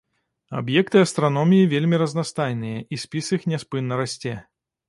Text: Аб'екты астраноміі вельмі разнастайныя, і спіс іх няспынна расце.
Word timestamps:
Аб'екты 0.59 1.03
астраноміі 1.07 1.69
вельмі 1.75 2.01
разнастайныя, 2.03 2.77
і 2.97 3.01
спіс 3.05 3.25
іх 3.39 3.49
няспынна 3.55 3.93
расце. 4.05 4.35